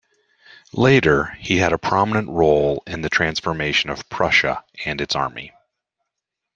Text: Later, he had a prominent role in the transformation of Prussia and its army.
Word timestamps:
Later, 0.73 1.25
he 1.37 1.57
had 1.57 1.73
a 1.73 1.77
prominent 1.77 2.27
role 2.27 2.81
in 2.87 3.03
the 3.03 3.09
transformation 3.11 3.91
of 3.91 4.09
Prussia 4.09 4.63
and 4.83 4.99
its 4.99 5.15
army. 5.15 5.53